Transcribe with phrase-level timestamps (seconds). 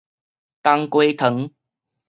[0.63, 1.51] 冬瓜糖